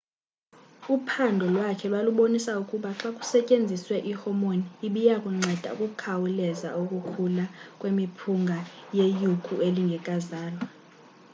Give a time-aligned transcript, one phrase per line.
[0.95, 7.45] uphandyo lwakhe lwalubonisa ukuba xa kusetyenziswe i hormone ibiyakunceda ukukhawuleza ukukhula
[7.79, 8.57] kwemiphunga
[8.97, 10.67] yeyuku elingekazalwa